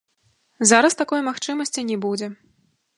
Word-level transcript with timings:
Зараз 0.71 0.97
такой 1.03 1.21
магчымасці 1.29 1.87
не 1.95 2.03
будзе. 2.07 2.27